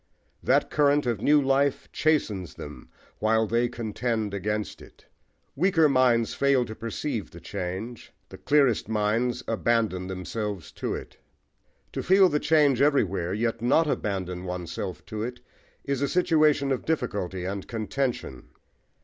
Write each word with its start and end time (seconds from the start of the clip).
That 0.41 0.71
current 0.71 1.05
of 1.05 1.21
new 1.21 1.39
life 1.39 1.87
chastens 1.91 2.55
them 2.55 2.89
while 3.19 3.45
they 3.45 3.69
contend 3.69 4.33
against 4.33 4.81
it. 4.81 5.05
Weaker 5.55 5.87
minds 5.87 6.33
fail 6.33 6.65
to 6.65 6.73
perceive 6.73 7.29
the 7.29 7.39
change: 7.39 8.11
the 8.29 8.39
clearest 8.39 8.89
minds 8.89 9.43
abandon 9.47 10.07
themselves 10.07 10.71
to 10.71 10.95
it. 10.95 11.17
To 11.93 12.01
feel 12.01 12.29
the 12.29 12.39
change 12.39 12.81
everywhere, 12.81 13.31
yet 13.35 13.61
not 13.61 13.85
abandon 13.85 14.43
oneself 14.43 15.05
to 15.05 15.21
it, 15.21 15.39
is 15.83 16.01
a 16.01 16.07
situation 16.09 16.71
of 16.71 16.83
difficulty 16.83 17.45
and 17.45 17.67
contention. 17.67 18.49